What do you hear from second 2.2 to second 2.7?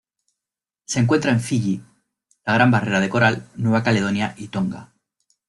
la